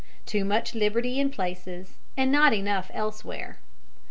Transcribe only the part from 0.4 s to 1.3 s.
MUCH LIBERTY IN